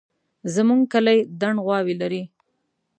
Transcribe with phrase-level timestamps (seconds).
[0.53, 2.21] زموږ کلی دڼ غواوې لري